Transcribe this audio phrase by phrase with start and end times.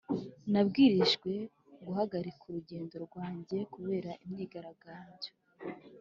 [0.51, 1.31] nabwirijwe
[1.85, 5.31] guhagarika urugendo rwanjye kubera imyigaragambyo.